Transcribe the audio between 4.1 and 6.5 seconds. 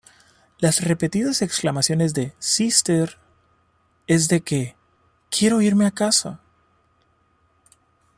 de que "Quiero irme a casa".